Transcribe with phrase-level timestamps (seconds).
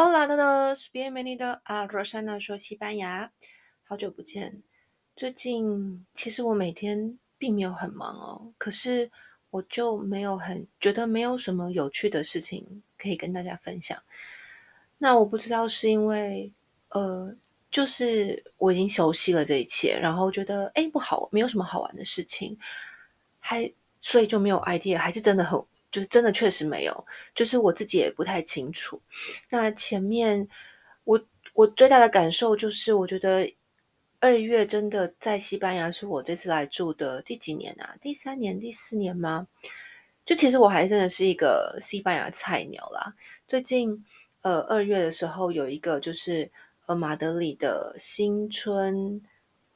[0.00, 3.30] Hola todos, bienvenido a Rosana 说西班牙。
[3.84, 4.62] 好久不见，
[5.14, 9.10] 最近其实我每天并没有很忙哦，可是
[9.50, 14.02] 我就没有很觉得没有什么有趣的事情可以跟大家分享。
[14.98, 16.52] 那我不知道是因为
[16.90, 17.34] 呃，
[17.70, 22.58] 就是我已经熟悉了这一切，然后觉得诶不好，没有什么好玩的事情，
[23.38, 25.62] 还所以就没有 idea，还是真的很。
[25.90, 29.00] 就是真的确实没有，就是我自己也不太清楚。
[29.48, 30.46] 那前面
[31.04, 31.18] 我
[31.54, 33.50] 我最大的感受就是，我觉得
[34.20, 37.96] 二月真的在西班牙是我这次来住的第几年啊？
[38.00, 39.46] 第三年、第四年吗？
[40.24, 43.14] 就其实我还真的是一个西班牙菜鸟啦。
[43.46, 44.04] 最近
[44.42, 46.50] 呃二月的时候有一个就是
[46.86, 49.22] 呃马德里的新春。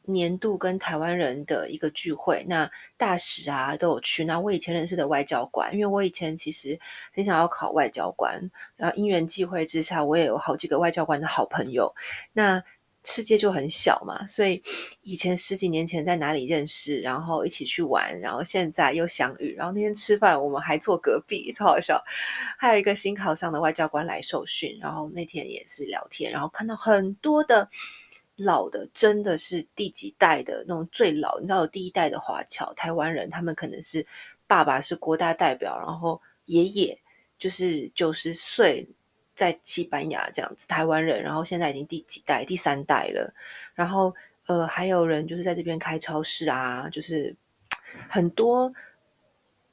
[0.05, 4.25] 年度跟台湾人的一个聚会，那大使啊都有去。
[4.25, 6.77] 那我以前认识的外交官，因为我以前其实
[7.15, 11.95] 很想要考外交官，然后因缘际会之下，我也有好几个外交官的好朋友。
[12.33, 12.65] 那
[13.05, 14.63] 世界就很小嘛，所以
[15.03, 22.03] 以前十几年前在哪里认识，然后一起去玩，然后现在又相遇，然后那天吃饭我们还坐隔壁，超好笑。
[22.59, 27.69] 还有一个新考上的外交官来受训，然后那天也是聊天，然后看到很多的。
[28.35, 34.05] 老的真的是第几代的那种最老，你知道第一代的华侨台湾人，他们可能是
[34.47, 36.99] 爸爸是国大代表，然后爷爷
[37.39, 38.89] 就是九十岁
[39.43, 43.35] 在西班牙这样子台湾人，然后现在已经第几代第三代了，
[43.75, 44.15] 然后
[44.47, 47.35] 呃还有人就是在这边开超市啊，就是
[48.09, 48.73] 很多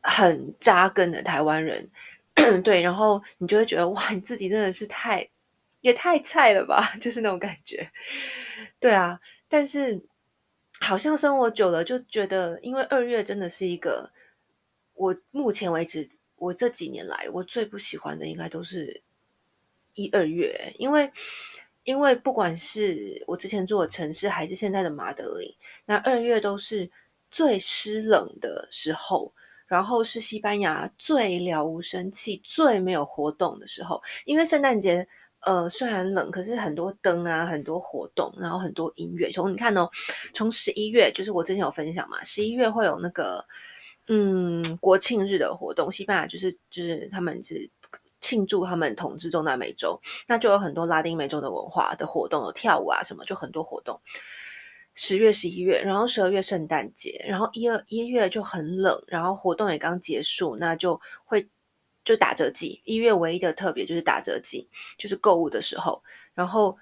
[0.02, 1.90] 很扎根的台湾人，
[2.64, 5.30] 对，然后你就会觉得哇，你自己真的是太。
[5.82, 7.90] 也太菜了吧， 就是那种感觉。
[8.82, 9.18] 对啊，
[9.48, 9.98] 但是
[10.82, 14.12] 好像生活久了就觉得，因为二月真的是一个
[14.94, 19.02] 我目前为止我这几年来我最不喜欢的，应该都是
[20.04, 21.12] 一二月，因为
[21.84, 26.90] 因为不管是我之前住的城市，还是现在的马德里，那二月都是
[27.30, 29.34] 最湿冷的时候，
[29.68, 35.08] 然后是西班牙最了无生气、最没有活动的时候，因为圣诞节。
[35.42, 39.32] 呃，虽然冷，可是很多灯啊，很多活动，然后很多音乐。
[39.32, 39.90] 从你看哦，
[40.34, 43.42] 从十一月，就是我之前有分享嘛，十一月会有那个
[44.10, 47.70] 嗯国庆日的活动，西班牙就是就是他们是
[48.30, 54.00] 庆祝他们统治中南美洲，那就有很多拉丁美洲的文化的活动，有跳舞啊什么，就很多活动。
[54.94, 61.50] 十月、十一月，然后十二月圣诞节，然后一二一月就很冷，然后活动也刚结束，那就会。
[62.06, 64.68] 就打折季，一月唯一的特别就是打折季，
[64.98, 66.02] 就是购物的时候，
[66.34, 66.76] 然后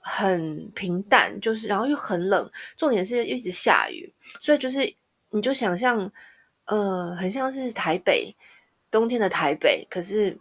[0.00, 4.92] 很平淡，就是然后又很冷，重点是一直下雨，所以就是
[5.30, 6.10] 你就想象，
[6.64, 8.34] 呃，很像是台北
[8.90, 10.36] 冬天的台北，可是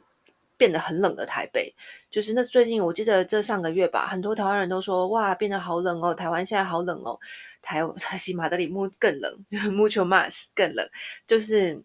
[0.57, 1.73] 变得很冷的台北，
[2.09, 7.19] 就是那最近我记得这上个月吧，很多台湾人都说哇，变得好冷哦，台湾现在好冷哦，
[7.61, 10.89] 台台西 马德里木更冷， mucho más 更冷，
[11.27, 11.83] 就是。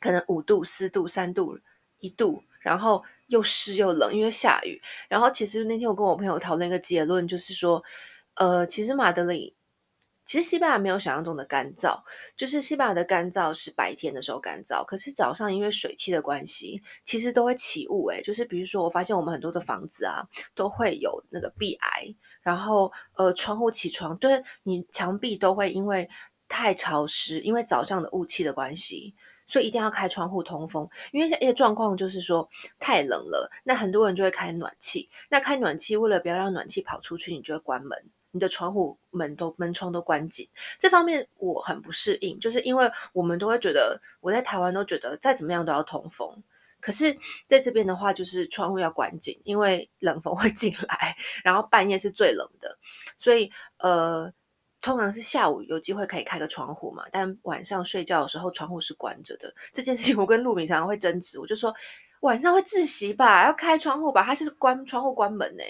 [0.00, 1.56] 可能五度、四度、三度、
[2.00, 4.82] 一度，然后又湿又冷，因为下雨。
[5.08, 7.80] 然后其实那天我跟我朋友讨论一个结论，就是说，
[8.34, 9.54] 呃，其实马德里，
[10.32, 12.02] 其实西班牙没有想象中的干燥，
[12.38, 18.08] 就是西班牙的干燥是白天的时候干燥，可是早上因为水汽的关系，其实都会起雾。
[18.08, 26.08] 诶，就是比如说，我发现我们很多的房子啊，都会有那个壁癌，然后呃，窗户起床，对，你墙壁都会因为
[26.48, 29.14] 太潮湿，因为早上的雾气的关系。
[29.46, 35.10] 所以一定要开窗户通风，因为现在状况就是说太冷了，那很多人就会开暖气。
[35.28, 37.90] 那开暖气为了不要让暖气跑出去，你就会关门，
[38.32, 40.48] 你的窗户门都门窗都关紧。
[40.80, 46.42] 这方面我很不适应，就是因为我们都会觉得我在台湾都觉得再怎么样都要通风，
[46.80, 52.76] 可是在这边的话就是窗户要关紧，因为冷风会进来，然后半夜是最冷的，
[53.16, 54.32] 所以呃。
[54.84, 59.54] 通常是下午有机会可以开个窗户嘛，但晚上睡觉的时候窗户是关着的。
[59.72, 61.72] 这件事情我跟陆敏常常会争执，我就说
[62.22, 65.62] 晚上会窒息吧，要开窗户吧，他是关窗户关门呢。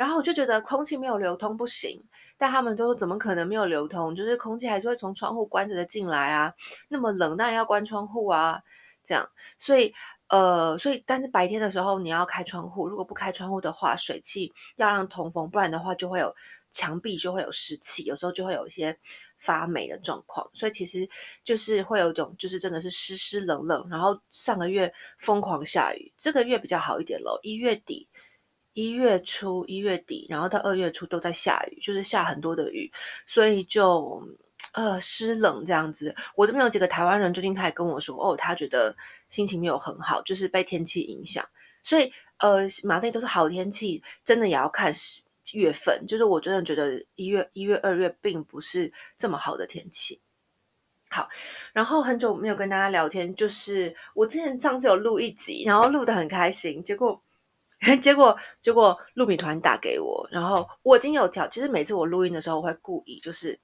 [0.00, 2.02] 然后我就觉得空气没有流通不行，
[2.38, 4.16] 但他们都说怎么可能没有流通？
[4.16, 6.54] 就是空气还是会从窗户关着的进来啊，
[6.88, 8.62] 那么冷当然要关窗户啊，
[9.04, 9.28] 这样。
[9.58, 9.92] 所以
[10.28, 16.34] 呃，所以但是白天的时候你要开窗户，如果不开窗户的话，水汽要让通风，不然的话就会有。
[16.72, 18.96] 墙壁就会有湿气，有时候就会有一些
[19.38, 21.10] 发霉的状况，所以其实
[21.42, 28.08] 就是会有一种就是真的是湿湿冷冷，然后上个月疯狂下雨，这个月比较好一点喽，一月底、
[28.72, 32.90] 一月初、一月底，然后到二月初都在下雨，就是下很多的雨，
[33.26, 34.22] 所以就
[34.72, 36.14] 呃湿冷这样子。
[36.36, 38.96] 我这边有几个台湾人，最近他也跟我说，哦，他觉得
[39.28, 41.44] 心情没有很好，就是被天气影响，
[41.82, 44.92] 所以呃，马内都是好天气，真的也要看
[45.52, 50.20] 月份，就是我真的觉得一月、一月、二月并不是这么好的天气。
[51.10, 51.28] 好，
[51.72, 57.20] 然后很久没有跟大家聊天，就是我之前上次有录一集，然后录得很开心，结果
[58.00, 63.58] 结果结果录米团打给我，然后我已经有调，其实每次我录音的时候，我会故意就是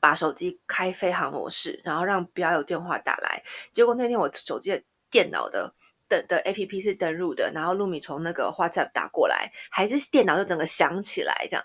[0.00, 3.42] 把手机开飞行模式，然后让不要有电话打来。
[3.72, 5.74] 结果那天我手机的电脑的。
[6.06, 11.64] 的的 A P P 是登入的，然后露米从那个 WhatsApp 打过来，还是电脑就整个响起来这样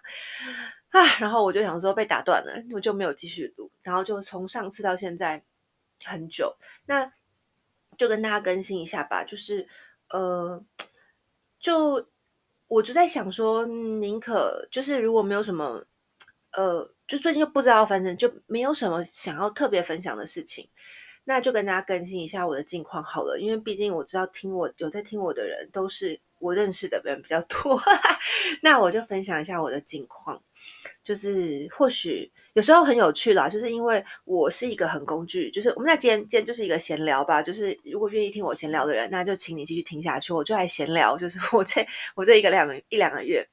[0.92, 5.44] 啊，然后我就想说被打断了，我就没有继续录，然后就从上次到现在
[6.06, 6.56] 很久，
[6.86, 7.12] 那
[7.98, 9.68] 就跟大家更新一下吧，就是
[10.08, 10.64] 呃，
[11.60, 12.08] 就
[12.68, 15.84] 我就在想说，宁可就是如果没有什么
[16.52, 20.70] 呃，就最近就不知道，反正就没有什么想要特别分享的事情。
[21.26, 27.80] 那就跟大家更新一下我的近况好了，因为毕竟我知道听我有在听我的人都是我认识的人比较多，
[28.64, 30.42] 那我就分享一下我的近况，
[31.04, 43.48] 就是或许有时候很有趣啦，就是因为我是一个很工具，就是我们那今天今天就是一个闲聊吧，就是如果愿意听我闲聊的人，那就请你继续听下去，我就来闲聊，就是 我这我这一个两个一两个月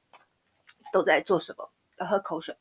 [0.91, 2.53] 都在做什么，要喝口水。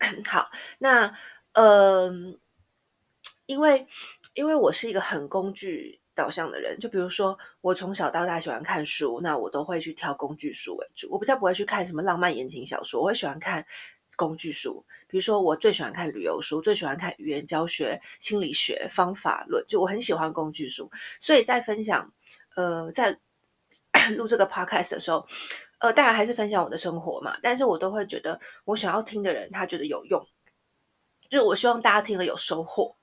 [0.26, 0.50] 好，
[0.80, 1.16] 那
[1.52, 2.12] 呃，
[3.46, 3.86] 因为
[4.34, 13.64] 因为我是一个很工具导向的人，就比如说我从小到大喜欢看书，那我都会去挑工具书为主，我比较不会去看什么浪漫言情小说，我会喜欢看
[14.16, 20.90] 工具书，比如说我最喜欢看旅游书，最喜欢看语言教学、心理学、方法论，就我很喜欢工具书，
[21.20, 22.12] 所以在分享
[22.54, 23.18] 呃在
[24.18, 25.26] 录这个 podcast 的时候。
[25.80, 30.22] 呃，当然还是分享我的生活嘛，但是我都会觉得我想要听的人他觉得有用，
[31.30, 32.96] 就是我希望大家听了有收获。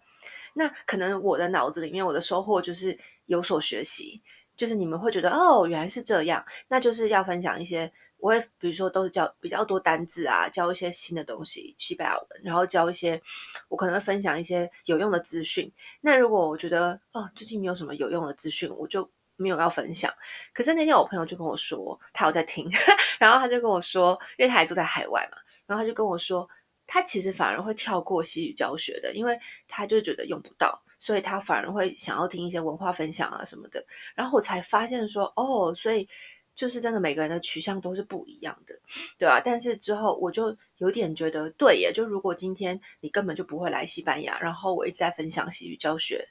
[0.57, 4.21] 那可能我的脑子里面我的收获就是有所学习，
[4.55, 13.21] 就是你们会觉得哦，原来是这样，那就是要分享一些，我会比如说都是教比较多单字啊，教一些新的东西西班牙文，然后教一些
[13.69, 15.71] 我可能会分享一些有用的资讯。
[16.01, 19.09] 那如果我觉得哦，最近没有什么有用的资讯，我就。
[19.39, 20.11] 没有要分享，
[20.51, 22.67] 可是那天我朋友就跟我说，他有在听，
[23.19, 25.37] 然后他就跟我说，因为他还住在海外嘛，
[25.67, 26.49] 然后他就跟我说，
[26.87, 29.37] 他其实反而会跳过西语教学的，因为
[29.67, 33.85] 他就觉得用不到，所以他反而会想要听一些文化分享啊什么的。
[34.15, 36.07] 然后我才发现说，哦，所以
[36.55, 38.73] 就是真的每个人的取向都是不一样的，
[39.19, 39.39] 对啊？
[39.43, 46.27] 但是之后我就有点觉得，对耶，就如果今天你根本就不会来西班牙，然后我一直在分享西语教学。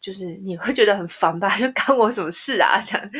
[0.00, 1.48] 就是你会觉得很烦吧？
[1.58, 2.80] 就干我什么事啊？
[2.86, 3.10] 这样，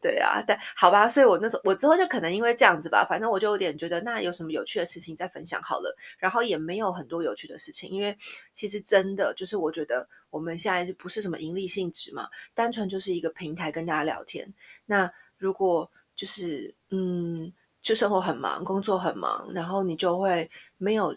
[0.00, 5.96] 对啊，但好吧，所以我那时候我之后就可能因为这样子吧，反正我就有点觉得那有什么有趣的事情再分享好了。
[6.18, 8.16] 然后也没有很多有趣的事情，因为
[8.52, 14.52] 其实真的就是我觉得我们现在就不是什么盈利性质嘛，单纯就是一个平台跟大家聊天。
[14.84, 21.16] 那如果就是嗯，就生活很忙，工作很忙，然后你就会没有。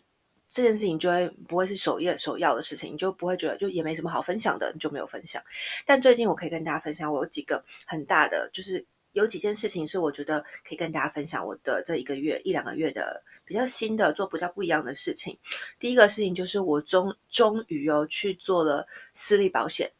[0.50, 5.42] 这件事情就会不会是首页首要的事情，你就不会觉得就也没什么好分享的，你就没有分享。
[5.86, 15.38] 但最近我可以跟大家分享，我有几个很大的，就是有几件事情是我觉得可以跟大家分享我的这一个月一两个月的比较新的做比较不一样的事情。
[15.78, 19.92] 第一个事情就是我终终于哦去做了私立保险，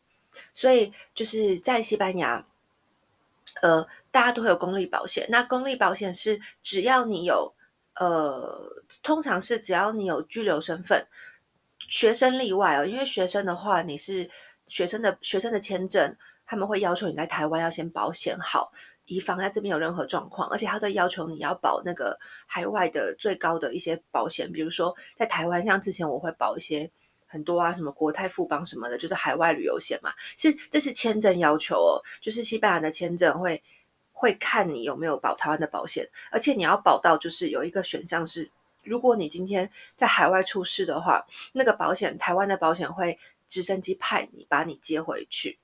[0.56, 2.48] 所以就是在西班牙，
[3.62, 5.28] 呃，大家都会有公立保险。
[5.30, 7.54] 那公立保险是只要你有。
[8.00, 8.58] 呃，
[9.04, 11.06] 通常是只要你有居留身份，
[11.78, 12.86] 学生例外哦。
[12.86, 14.30] 因为学生的话，你是
[14.68, 16.16] 学生的学生的签证，
[16.46, 18.72] 他们会要求你在台湾要先保险好，
[19.04, 20.50] 以防在这边有任何状况。
[20.50, 26.90] 而且他都要求你要保那个海外的最高的一些保险，比如说在台湾，像之前我会保一些
[27.28, 30.14] 很多啊，什么国泰富邦什么的，就是海外旅游险嘛。
[30.38, 33.62] 是这是签证要求哦，就是西班牙的签证会。
[34.20, 38.52] 会看你有没有保台湾的保险，而且你要保到就是有一个选项是，
[38.84, 45.58] 如果你今天在海外出事的话，那个保险台湾的保险会直升机派你把你接回去，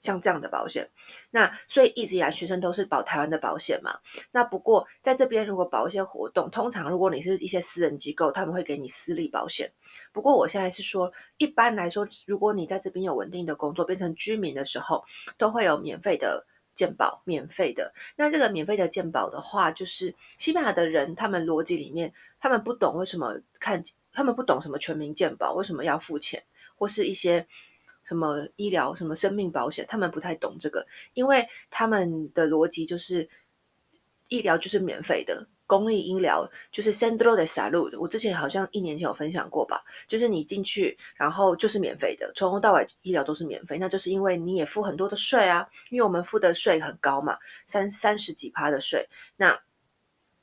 [0.00, 0.88] 像这样的保险。
[1.30, 3.98] 那所以一直以来学生都是保台湾的保险嘛。
[4.30, 9.70] 那不过在这边如果保一些活动，通常如果你是一些私人机构，他们会给你私立保险。
[10.14, 15.04] 不过我现在是说，一般来说，如果你在这边有稳定的工作，变成居民的时候，
[15.36, 16.46] 都会有免费的。
[16.78, 17.92] 鉴保免费的。
[18.14, 23.82] 那这个免费的鉴保的话，就是西班牙的人他们逻辑里面，他们不懂为什么看，
[24.12, 26.40] 他们不懂什么全民健保为什么要付钱，
[26.76, 27.48] 或是一些
[28.04, 33.28] 什么医疗什么生命保险，他们不太懂这个，因为他们的逻辑就是
[34.28, 35.48] 医疗就是免费的。
[35.68, 49.06] 公立医疗就是 Centro de Salud，我之前好像一年前有分享过吧，就是你进去，然后就是免费的，从头到尾医疗都是免费，那就是因为你也付很多的税啊，因为我们付的税很高嘛，三三十几趴的税，
[49.36, 49.60] 那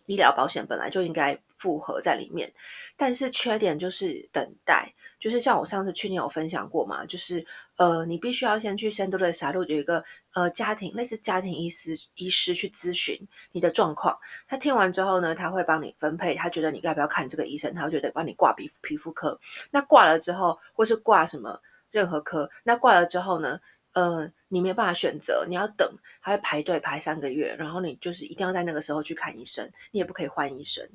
[0.06, 2.54] 医疗保险本来就应该符合在里面，
[2.96, 4.94] 但是缺点就是等待。
[5.26, 7.44] 就是像我上次去年有分享过嘛，就是
[7.78, 10.04] 呃，你必须要先去 Centro de Salud 有一个
[10.36, 13.20] 呃家庭类似家庭医师医师去咨询
[13.52, 14.16] 你的状况。
[14.48, 19.40] 他听完之后呢，他会帮你分配，他觉得你要不要看这个医生，他会觉得帮你挂皮皮肤科。
[19.72, 23.60] 那挂了之后，或是挂什么任何科，那挂了之后呢，
[23.94, 30.88] 呃，你没有办法选择，你要等，还会排队排三个月，然后你就是一定要在那个时候去看医生，你也不可以换医生，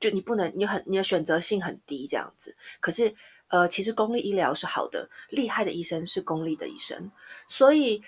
[0.00, 2.56] 就你不能，你很你的选择性很低这样子。
[2.80, 3.14] 可是。
[3.48, 7.10] 呃，其实公立医疗是好的，厉害的医生是公立的医生，
[7.48, 8.02] 所以，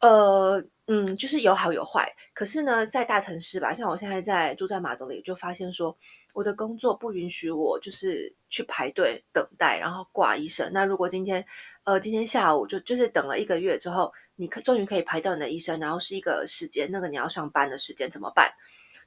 [0.00, 2.14] 呃，嗯，就是有好有坏。
[2.34, 5.96] 可是呢，在大城市吧，像我现在在住在马德里，就发现说，
[6.34, 10.70] 我的工作不允许我就是去排队等待，然后挂医生。
[10.74, 11.42] 那如果今天，
[11.84, 18.52] 呃，今天下午就就是等了一个月之后，你可终于可以排到你的医生，然后是一个时间，那个你要上班的时间怎么办？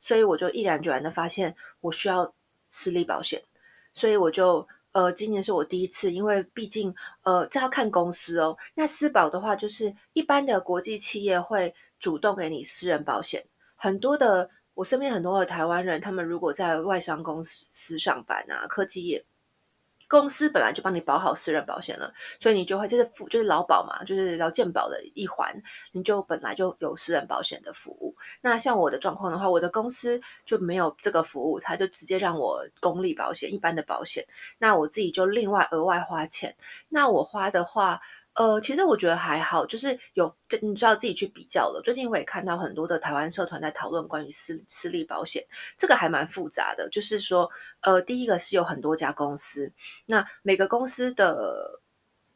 [0.02, 2.34] 所以我就毅然决然的发现，我需要
[2.72, 3.44] 私立保险，
[3.94, 4.68] 所以我就。
[4.96, 8.58] 呃，今年是我第一次，因为毕竟，呃，这要看公司哦。
[8.76, 13.46] 那私保的话，就是一般的国际企业会主动给你私人保险。
[13.76, 19.26] 很多的，我身边很多的台湾人，他们如果在外商公司上班啊，科技业。
[20.08, 25.54] 公司本来就帮你保好私人保险了，所以你就会就是付就是劳保嘛，就是劳健保的一环，
[25.92, 28.16] 你就本来就有私人保险的服务。
[28.42, 34.26] 那像我的状况的话，我的公司就没有这个服务，他就直接让我公立保险一般的保险，
[34.58, 36.56] 那我自己就另外额外花钱。
[36.90, 38.02] 那我花的话。
[38.36, 41.82] 呃，其实我觉得还好，就是有这你就要自己去比较了。
[41.82, 45.42] 最近我也看到很多的台湾社团在讨论关于私私立保险，
[45.78, 46.90] 这个还蛮复杂的。
[46.90, 47.50] 就是说，
[47.80, 49.72] 呃，第一个是有很多家公司，
[50.06, 51.80] 那每个公司的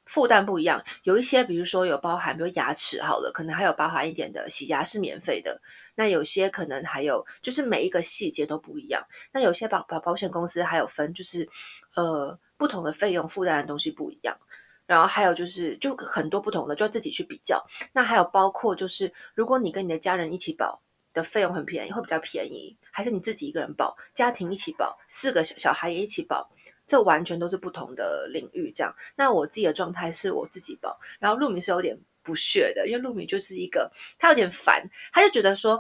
[0.06, 5.62] 负担不一样，有一些比如说有包含，比如牙齿好了，可能还有包含一点的洗牙是免费的。
[5.96, 9.06] 那有些可能还有，就是每一个细节都不一样。
[9.34, 11.50] 那有些保保保险公司还有分，就是
[11.96, 14.38] 呃不同的费用负担的东西不一样。
[14.90, 17.64] 然后还有就是，就很多不同的，就要自己去比较。
[17.94, 20.82] 那还有包括就是，如果你跟你的家人一起保
[21.14, 26.50] 的费用很便宜，会比较便宜，还是你自己一个人保，家庭一起保，四个小小孩也一起保，
[26.88, 28.72] 这完全都是不同的领域。
[28.74, 35.80] 这样，那我自己的状态是我自己保，然后陆米是有点不屑的，因为陆米就是一个他有点烦，他就觉得说。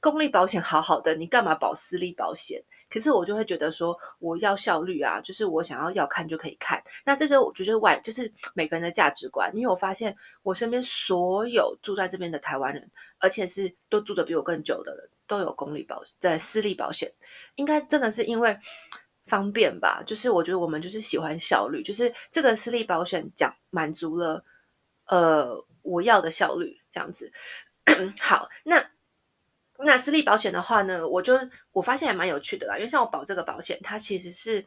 [0.00, 2.60] 公立保险好好的，你干嘛保私立保险？
[2.92, 6.82] 可是我就会觉得说，我要效率啊，就是我想要要看就可以看。
[7.06, 17.10] 那这时候我觉得外就是每个人的价值观，因为我发现我身边所有住在这边的台湾人，而且是都住的比我更久的人，都有公立保在私立保险，
[17.54, 18.58] 应该真的是因为
[19.24, 20.02] 方便吧？
[20.06, 24.44] 就是我觉得我们就是喜欢效率，就是这个私立保险讲满足了
[25.06, 27.32] 呃我要的效率这样子。
[28.20, 28.92] 好，那。
[29.84, 31.34] 那私立保险的话呢，我就
[31.72, 34.64] 我发现还蛮有趣的啦，因为像我保这个保险，它其实是，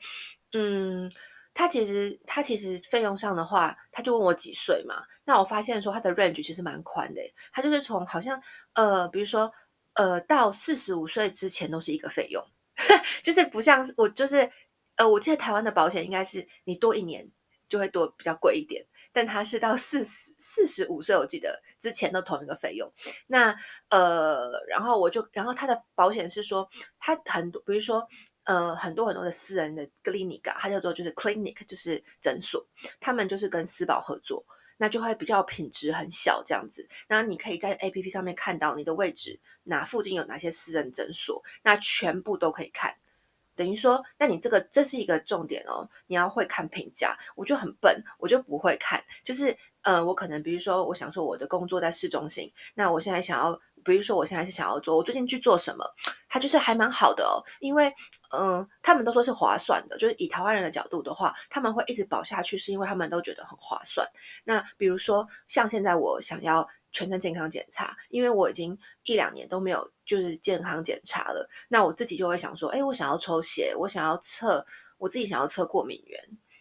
[0.54, 1.12] 嗯，
[1.54, 7.22] 它其实它其实费用上的话，他就问我几岁嘛，那我发现说它的 range 其实蛮宽的，
[7.54, 8.42] 它就是从好像
[8.74, 9.52] 呃，比如说
[9.94, 12.46] 呃，到四十五岁之前都是一个费用，
[13.24, 14.52] 就是不像我就是
[14.96, 17.30] 呃，我记得台湾的保险应该是你多一年
[17.70, 18.86] 就会多比较贵一点。
[19.16, 22.92] 但他是到四十四十五岁，我记得之前都同一个费用。
[23.28, 23.56] 那
[23.88, 26.70] 呃，然后我就，然后他的保险是说，
[27.00, 28.06] 他很多，比如说
[28.44, 32.68] 呃，很多很多的私人的 clinic，他叫做就是 clinic，就是诊所，
[33.00, 34.46] 他们就是跟私保合作，
[34.76, 36.86] 那就会比较品质很小这样子。
[37.08, 42.94] 那你可以在 APP 上面看到你的位置，哪附近有哪些私人诊所，那全部都可以看。
[43.56, 47.18] 等于说，那你这个这是一个重点哦，你要会看评价。
[47.36, 49.04] 我就很笨，我就不会看。
[49.24, 55.86] 就是呃，我可能比如说，我想说我的工作在市中心，那我现在想要，比如说我现在是想要做，我最近去做什么，
[56.28, 57.40] 它就是还蛮好的哦。
[57.60, 57.94] 因为
[58.32, 64.06] 嗯、他们都说是划算的，就是以台湾人的角度的话，他们会一直保下去，是因为他们都觉得很划算。
[64.44, 66.68] 那比如说像现在我想要。
[66.96, 74.66] 全身健康检查，因为我已经一两年都没有就是健康检查了，那我自己就会想说，哎，我想要抽血，我想要测，
[74.98, 76.18] 我自己想要测过敏源，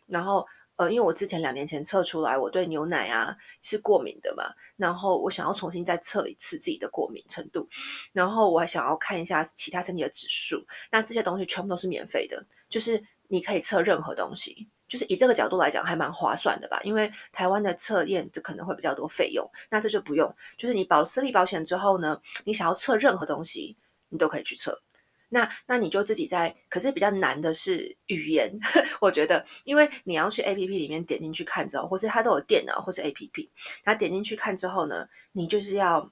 [0.07, 7.69] 然后呃，因为我之前两年前测出来我对牛奶啊是过敏的嘛，然后我想要重新再测一次自己的过敏程度，
[8.13, 23.77] 然后我还想要看一下其他身体的指数，那这些东西全部都是免费的，就是你可以测任何东西，就是以这个角度来讲还蛮划算的吧，因为台湾的测验这可能会比较多费用，那这就不用，就是你保私立保险之后呢，你想要测任何东西，
[24.11, 24.81] 你都可以去测。
[25.31, 28.57] 那那你就自己在，可是比较难的是语言，
[29.03, 33.49] 我觉得，因为你要去 APP 里面点进去看之后，或是它都有电脑或是 APP，
[33.83, 36.09] 那点进去看之后呢，你就是要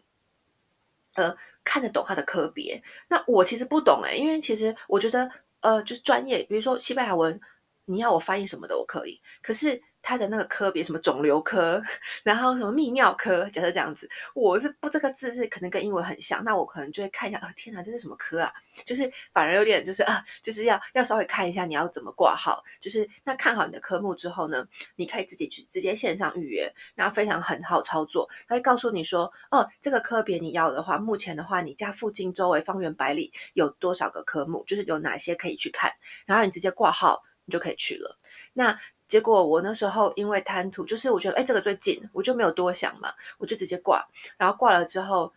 [1.15, 2.83] 呃看得懂它的科别。
[3.07, 7.41] 那我其实不懂诶，因为其实我觉得呃就是专业，比如说西班牙文，
[7.85, 9.83] 你要我翻译什么的我可以，可是。
[10.05, 11.81] 他的那个科别什么肿瘤科，
[12.25, 18.53] 然后什么泌尿科，假设这样子，我是不这个字是可能跟英文很像，那我可能就会看一下，哦天哪，这是什么科啊？
[18.85, 35.93] 就是反而有点就是啊，就是要要稍微看一下你要怎么挂号，就是那看好你的科目之后呢，你可以自己去直接线上预约，然后非常很好操作，他会告诉你说，哦这个科别你要的话，目前的话你家附近周围方圆百里有多少个科目，就是有哪些可以去看，
[36.27, 38.19] 然后你直接挂号，你就可以去了。
[38.53, 44.07] 那结果我那时候因为贪图，就是我觉得哎，这个最近，我就没有多想嘛，我就直接挂。
[44.39, 45.33] 然后挂了之后，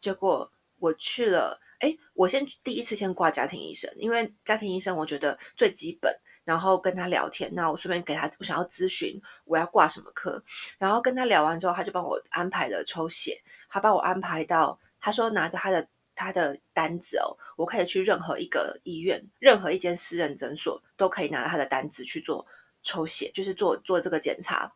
[0.00, 10.42] 结果我去了，哎，我先第一次先挂家庭医生，因为家庭医生我觉得最基本，然后跟他聊天，那我顺便给他，我想要咨询我要挂什么科，
[10.78, 15.86] 然后跟他聊完之后，他就帮我安排了抽血，他帮我安排到，他说拿着他的
[16.18, 22.44] 他的单子哦，我可以去任何一个医院，任何一间私人诊所都可以拿到他的单子去做。
[22.84, 24.72] 抽血就是做做这个检查，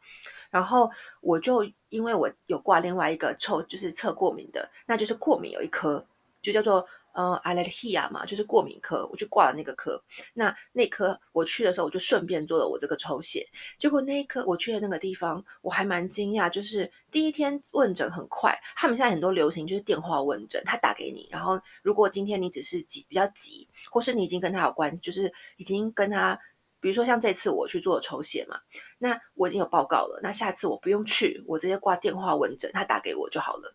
[0.51, 6.05] 然后我就因为我有挂另外一个抽，就是测过敏的，那就是过敏有一科，
[6.43, 10.03] 就叫做呃 a l l e r g i 嘛，就是过敏科，我就挂了那个科。
[10.35, 13.47] 那那科我去的时候，我就顺便做了我这个抽血。
[13.79, 26.39] 结果那一科我去的那个地方，我还蛮惊讶，就是第一天问诊很快，他们现在很多流行就是电话问诊，他打给你，然后如果今天你只是急比较急，或是你已经跟他有关，就是已经跟他。
[26.81, 28.59] 比如说像这次我去做抽血嘛，
[28.99, 33.73] 那我已经有报告了，那下次我不用去，我直接挂电话问诊，他打给我就好了。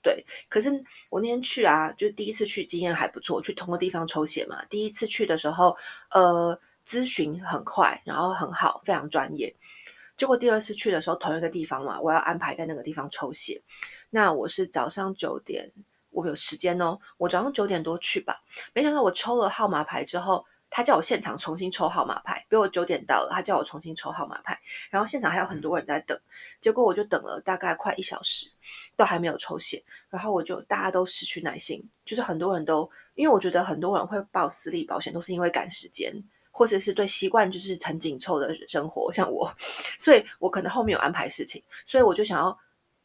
[0.00, 0.70] 对，可是
[1.10, 4.64] 我那天去啊，就第一次去经验还不错，去同个地方抽血嘛。
[4.66, 5.76] 第一次去的时候，
[6.10, 9.54] 呃，咨询很快，然后很好，非常专业。
[10.16, 13.60] 结果第二次去的时候，同一个地方嘛，我要安排在那个地方抽血。
[14.10, 15.72] 那我是早上九点，
[16.10, 20.44] 我有时间哦，我早上九点多去吧，没想到我抽了号码牌之后。
[20.70, 26.20] 他叫我现场重新抽号码牌，比如我九点到了，他叫我重新抽号码牌，然后现场还有很多人在等，
[26.60, 28.50] 结果我就等了大概快一小时，
[28.98, 36.12] 都还没有抽血，然后我就大家都失去耐心，就是很多人都，因为我觉得很多人会报私立保险都是因为赶时间，
[36.50, 39.48] 或者是对习惯就是很紧凑的生活，像我，
[39.98, 42.58] 所以我可能后面有安排事情，所以我就想要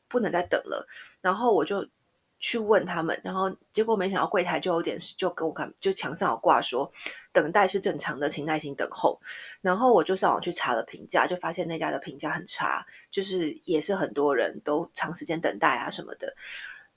[0.08, 0.88] 不能再等了，
[1.22, 1.88] 然后我就。
[2.44, 6.92] 去问他们，然后结果没想到柜台就有点就跟我看，就墙上有挂说
[7.32, 9.18] 等待是正常的，请耐心等候。
[9.62, 16.36] 然后我就上网去查了评价，就发现那家的评价很差，就是也是很多人都长时间等待啊什么的。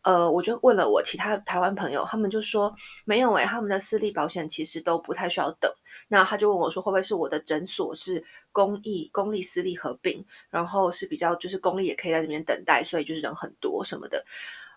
[0.03, 5.73] 呃，我就问了我其他台湾朋友，他们就说没有诶、他们的私立保险其实都不太需要等。
[6.09, 14.25] 那他就问我说，会不会是我的诊所是公益、公立、私立合并，然后是比较就是公立也可以在这边等待，所以就是人很多什么的。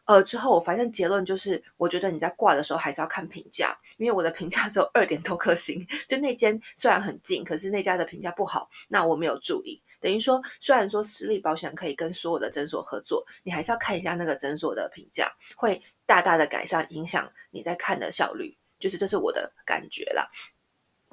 [0.10, 9.80] 呃，之后我反正结论就是，我觉得你在挂的时候还是要看评价，因为我的评价只有二点多颗星，就那间虽然很近，可是那家的评价不好，那我没有注意。
[10.02, 20.28] 等于说，虽然说私立保险可以跟所有的诊所合作，你还是要看一下那个诊所的评价，会大大的改善影响你在看的效率，就是这是我的感觉啦。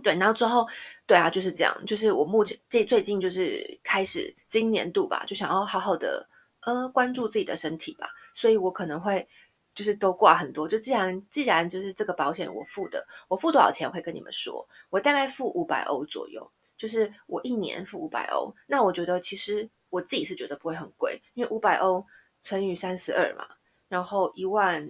[0.03, 0.67] 对，然后之后，
[1.07, 6.27] 对啊，就是这样，就是我目前这最近就是开始今年度吧，就想要好好的。
[6.63, 9.27] 呃，关注自己的身体吧，所以我可能会
[9.75, 10.69] 就是都挂很多。
[10.69, 14.69] 就既然既然就是这个保险我付的，我付多少钱会跟你们说。
[14.91, 18.55] 我大概付五百欧左右，就是我一年付五百欧。
[18.67, 22.05] 那我觉得其实我自己是觉得不会很贵，因为五百欧
[22.43, 23.47] 乘以三十二嘛，
[23.89, 24.87] 然后一万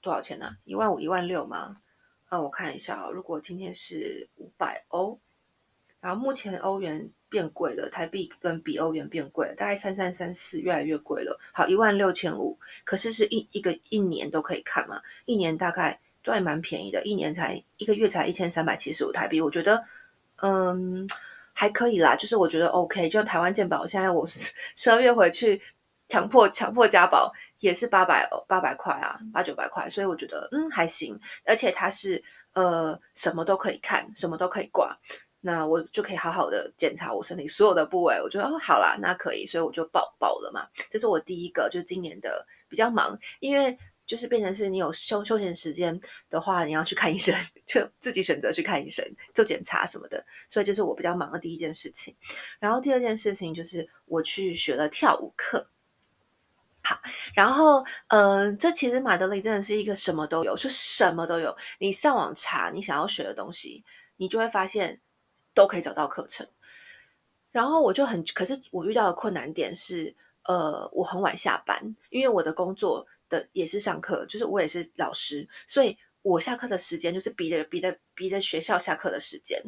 [0.00, 0.56] 多少钱呢？
[0.64, 1.76] 一万五、一万六吗？
[2.30, 5.20] 呃，我看一下哦，如果今天是五百欧，
[6.06, 7.10] 然后目前欧元。
[7.28, 11.36] 变贵了，台币跟比欧元变贵了，大概三三三四，越来越贵了。
[11.52, 15.02] 好，一万六千五，可是是一一个一年都可以看嘛？
[15.24, 19.84] 一年大概都还蛮便宜的，一年才一个月才一千三百七十五台币，我觉得
[20.40, 21.06] 嗯
[21.52, 23.08] 还可以啦，就是我觉得 OK。
[23.08, 25.60] 就像台湾健保，现在我十二月回去
[26.08, 32.22] 强迫强迫加保也是八百八百块啊，八九百块，所以我觉得嗯还行，而且它是
[32.54, 34.96] 呃什么都可以看，什么都可以挂。
[35.46, 38.20] 那我就可以好好的检查我身体所有的部位。
[38.20, 40.66] 我觉得哦，好啦，那可以，所以我就报报了嘛。
[40.90, 45.96] 这是我第一个，就是今年的比较忙，因为就是变成是你有休休闲时间
[46.28, 47.32] 的话，你要去看医生，
[47.64, 50.26] 就自己选择去看医生做检查什么的。
[50.48, 52.12] 所以这是我比较忙的第一件事情。
[52.58, 55.70] 然后第二件事情就是我去学了跳舞课。
[56.82, 57.00] 好，
[57.34, 61.56] 然后，嗯、这其实马德里真的是一个什么都有，就什么都有。
[61.78, 63.84] 你上网查你想要学的东西，
[64.16, 65.00] 你就会发现
[65.56, 66.46] 都可以找到课程。
[67.50, 70.14] 然后我就很，可是我遇到的困难点是，
[70.44, 79.60] 呃，我很晚下班，因为我的工作的也是上课，就是我也是老师，所以我下课的时间就是逼着逼着逼着学校下课的时间，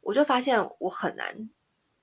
[0.00, 1.48] 我就发现我很难，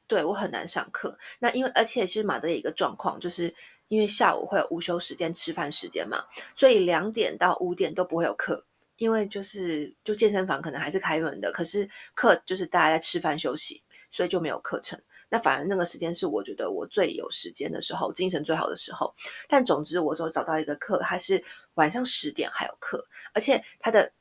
[0.08, 1.19] 对，我很难上课。
[1.39, 3.53] 那因为而且其实马德里一个状况就是。
[3.89, 6.25] 因为下午会有午休时间、吃饭时间嘛，
[6.56, 8.65] 所以两点到五点都不会有课，
[8.97, 14.99] 因为就是就健身房可能还是开门的，可是课就是大家在吃饭休息，所以就没有课程。
[15.29, 19.13] 那反而那个时间是我觉得我最有时间的时候，精神最好的时候。
[19.47, 24.12] 但总之，我就找到一个课，它是晚上十点还有课，而且它的。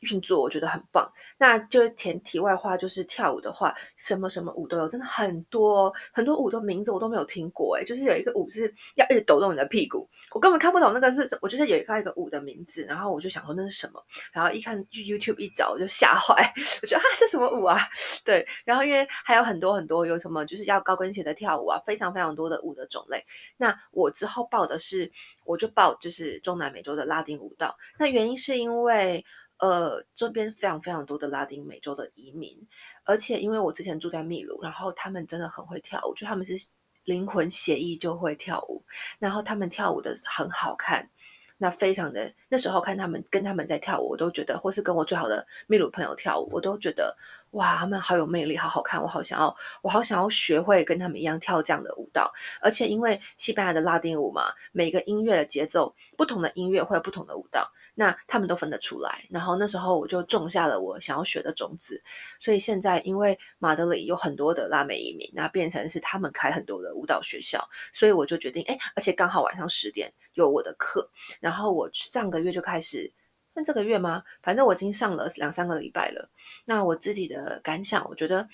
[0.00, 17.78] 运作我觉得很棒，那就填题外话，就是跳舞的话，什么什么舞都有，真的很多很多舞的名字我都没有听过，诶，就是有一个舞是要一直抖动你的屁股，我根本看不懂那个是，我就是有一个一个舞的名字，然后我就想说那是什么，然后一看 YouTube 一找我就吓坏，我觉得啊这什么舞啊？
[18.24, 23.24] 对，然后因为还有很多很多有什么就是要高跟鞋的跳舞啊，非常非常多的舞的种类，
[23.56, 25.10] 那我之后报的是
[25.44, 29.24] 我就报就是中南美洲的拉丁舞蹈，那原因是因为。
[29.58, 32.66] 呃，这边非常非常多的拉丁美洲的移民，
[33.04, 36.68] 而且因为我之前住在秘鲁，然后他们真的很会跳舞，就他们是
[37.04, 38.84] 灵魂协议就会跳舞，
[39.18, 41.10] 然后他们跳舞的很好看。
[41.58, 47.16] 那非常的，那时候看他们跟他们在跳舞，我都觉得，或是跟我最好的秘鲁朋友跳舞，我都觉得
[47.56, 52.30] 哇，他们好有魅力，好好看，我好想要，我好想要学会跟他们一样跳这样的舞蹈。
[52.60, 59.24] 而且因为西班牙的拉丁舞嘛，每个音乐的节奏，不同的音乐会有不同的舞蹈，那他们都分得出来。
[59.30, 62.02] 然后那时候我就种下了我想要学的种子。
[62.38, 71.10] 所以现在因为马德里有很多的拉美移民，那变成是他们开很多的舞蹈学校，所以我就决定，哎，而且刚好晚上十点有我的课。
[71.40, 73.10] 然后我上个月就开始，
[73.56, 74.22] 那这个月吗？
[74.42, 76.28] 反正我已经上了两三个礼拜了。
[76.66, 78.46] 那我自己的感想，我觉得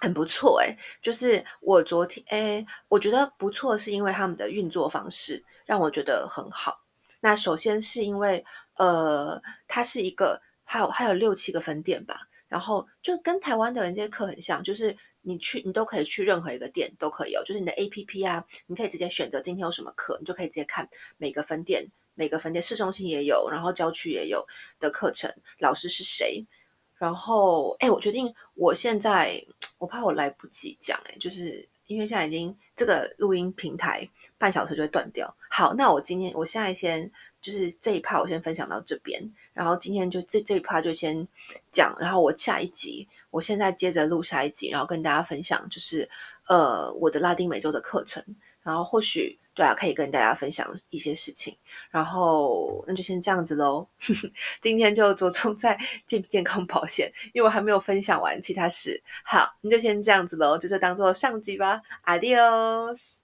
[0.00, 0.76] 很不错诶。
[1.00, 6.80] 就是我昨天诶，我觉得不错，是因为他们的运作方式让我觉得很好。
[7.20, 20.88] 那首先是因为呃，它是一个还有还有六七个分店吧，然后就跟台湾的人这些课很像，就是你去你都可以去任何一个店都可以有，就是你的 APP 啊，你可以直接选择今天有什么课，你就可以直接看
[21.18, 21.86] 每个分店。
[22.14, 24.46] 每个分店市中心也有，然后郊区也有
[24.78, 26.46] 的课程，老师是谁？
[26.98, 29.44] 然后，哎，我决定，我现在
[29.78, 35.34] 我怕我来不及讲，哎，就是因为现在已经这个录音平台半小时就会断掉。
[35.50, 39.20] 好，那我今天我现在先就是这一趴我先分享到这边，
[39.52, 41.26] 然后今天就这这一趴就先
[41.72, 46.08] 讲，然后我下一集我现在接着录下一集，然后跟大家分享就是
[46.46, 48.24] 呃我的拉丁美洲的课程，
[48.62, 49.40] 然后或许。
[49.54, 51.56] 对啊，可以跟大家分享一些事情，
[51.90, 53.86] 然后那就先这样子喽。
[54.62, 59.02] 今天就着重在健健康保险，因为我还没有分享完其他事。
[59.24, 61.82] 好，那就先这样子喽，就是当做上集吧。
[62.04, 63.20] Adios。